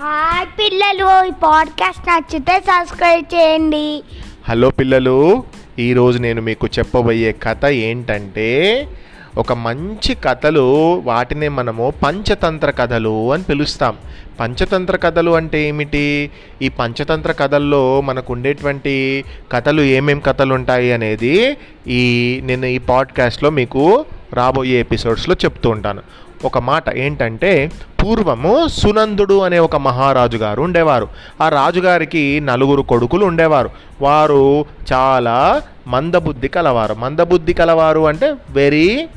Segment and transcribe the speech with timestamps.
[0.00, 4.02] Hi పిల్లలు ఈ podcast నచ్చితే సబ్స్క్రైబ్ చేయండి.
[4.48, 5.44] హలో పిల్లలు
[5.78, 8.48] ఈరోజు నేను మీకు చెప్పబోయే కథ ఏంటంటే
[9.36, 13.96] ఒక మంచి కథలు వాటినే మనము పంచతంత్ర కథలు అని పిలుస్తాం.
[14.40, 16.30] పంచతంత్ర కథలు అంటే ఏమిటి?
[16.62, 21.56] ఈ పంచతంత్ర కథల్లో మనకు ఉండేటువంటి కథలు ఏమేం కథలు ఉంటాయి అనేది
[21.88, 26.02] ఈ నేను ఈ పాడ్కాస్ట్లో మీకు రాబోయే ఎపిసోడ్స్లో చెప్తూ ఉంటాను.
[26.44, 31.08] ఒక మాట ఏంటంటే పూర్వము సునందుడు అనే ఒక మహారాజు గారు ఉండేవారు.
[31.42, 33.70] ఆ రాజుగారికి నలుగురు కొడుకులు ఉండేవారు.
[34.00, 36.94] వారు చాలా మందబుద్ధి కలవారు.
[36.94, 39.08] మందబుద్ధి కలవారు అంటే వెరీ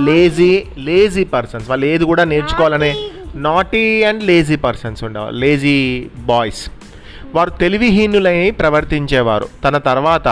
[0.00, 2.96] లేజీ లేజీ పర్సన్స్ వాళ్ళు ఏది కూడా నేర్చుకోవాలనే
[3.34, 5.34] నాటీ అండ్ లేజీ పర్సన్స్ ఉండేవారు.
[5.34, 6.70] లేజీ బాయ్స్
[7.34, 9.46] వారు తెలివిహీనులై ప్రవర్తించేవారు.
[9.64, 10.28] తన తర్వాత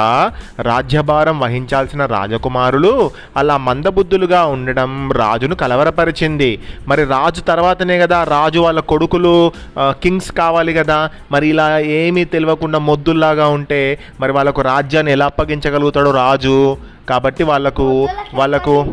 [0.60, 6.50] రాజ్యభారం వహించాల్సిన రాజకుమారులు అలా మందబుద్ధులుగా ఉండడం రాజును కలవరపరిచింది.
[6.88, 11.10] మరి రాజు తర్వాతనే కదా రాజు వాళ్ళ కొడుకులు కింగ్స్ కావాలి కదా.
[11.32, 16.76] మరి ఇలా ఏమీ తెలియకుండా మొద్దుల్లాగా ఉంటే మరి వాళ్ళకు రాజ్యాన్ని ఎలా అప్పగించగలుగుతాడు రాజు?
[17.08, 18.86] కాబట్టి వాళ్ళకు వాళ్ళకు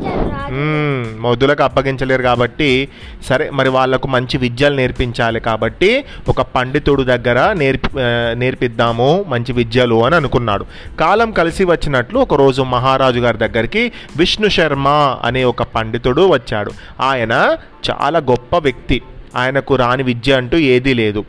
[1.19, 2.89] మొద్దులకు అప్పగించలేరు కాబట్టి
[3.25, 7.89] సరే మరి వాళ్ళకు మంచి విద్యలు నేర్పించాలి కాబట్టి ఒక పండితుడు దగ్గర నేర్పి
[8.33, 10.65] నేర్పిద్దాము మంచి విద్యలు అని అనుకున్నాడు.
[10.99, 14.87] కాలం కలిసి వచ్చినట్లు ఒకరోజు మహారాజు గారి దగ్గరికి విష్ణు శర్మ
[15.23, 16.71] అనే ఒక పండితుడు వచ్చాడు.
[17.01, 17.57] ఆయన
[17.91, 19.01] చాలా గొప్ప వ్యక్తి.
[19.35, 21.25] ఆయనకు రాని విద్య అంటూ ఏదీ లేదు.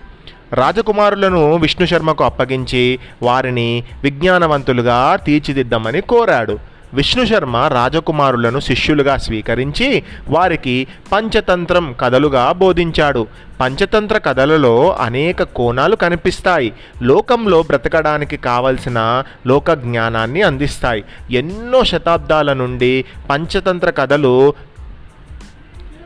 [0.52, 6.73] రాజకుమారులను విష్ణు శర్మకు అప్పగించి వారిని విజ్ఞానవంతులుగా తీర్చిదిద్దామని కోరాడు.
[6.94, 13.26] విష్ణు శర్మ రాజకుమారులను శిష్యులుగా స్వీకరించి వారికి పంచతంత్రం కథలుగా బోధించాడు.
[13.60, 16.72] పంచతంత్ర కథలలో అనేక కోణాలు కనిపిస్తాయి.
[17.02, 21.04] లోకంలో బ్రతకడానికి కావలసిన లోక జ్ఞానాన్ని అందిస్తాయి.
[21.30, 24.54] ఎన్నో శతాబ్దాల నుండి పంచతంత్ర కథలు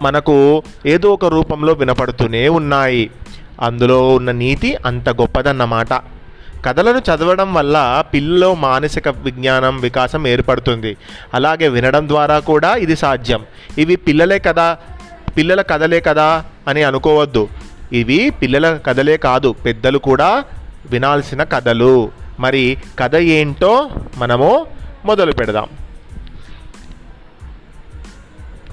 [0.03, 3.11] మనకు ఏదో ఒక రూపంలో వినపడుతూనే ఉన్నాయి.
[3.63, 6.18] అందులో ఉన్న నీతి అంత గొప్పదన్నమాట.
[6.65, 10.97] కథలను చదవడం వల్ల పిల్లలో మానసిక విజ్ఞానం వికాసం ఏర్పడుతుంది.
[11.35, 13.45] అలాగే వినడం ద్వారా కూడా ఇది సాధ్యం.
[13.79, 14.79] ఇవి పిల్లలే కదా
[15.37, 17.49] పిల్లల కథలే కదా అని అనుకోవద్దు.
[17.93, 20.45] ఇవి పిల్లల కథలే కాదు పెద్దలు కూడా
[20.91, 22.11] వినాల్సిన కథలు.
[22.41, 24.67] మరి కథ ఏంటో మనము
[25.05, 25.69] మొదలు పెడదాం.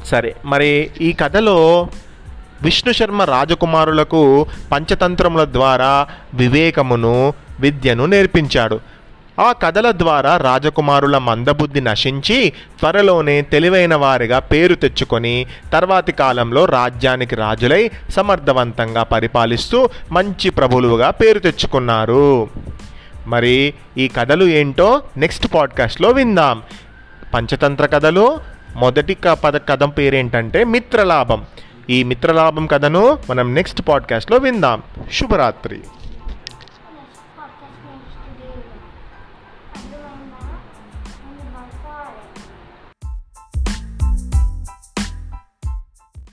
[0.06, 1.88] సరే మరి ఈ కథలో
[2.62, 8.79] విష్ణు శర్మ రాజకుమారులకు పంచతంత్రముల ద్వారా వివేకమును విద్యను నేర్పించాడు.
[9.39, 17.91] ఆ కథల ద్వారా రాజకుమారుల మందబుద్ధి నశించి త్వరలోనే తెలివైన వారిగా పేరు తెచ్చుకొని తర్వాతి కాలంలో రాజ్యానికి రాజులై
[18.09, 22.49] సమర్థవంతంగా పరిపాలిస్తూ మంచి ప్రభులుగా పేరు తెచ్చుకున్నారు.
[23.27, 26.61] మరి ఈ కథలు ఏంటో నెక్స్ట్ పాడ్కాస్ట్లో విందాం.
[27.33, 28.39] పంచతంత్ర కథలు
[28.75, 31.45] మొదటి క- పద కథం పేరేంటంటే మిత్రలాభం.
[31.89, 34.81] ఈ మిత్రలాభం కథను మనం నెక్స్ట్ పాడ్కాస్ట్లో విందాం.
[35.13, 35.79] శుభరాత్రి.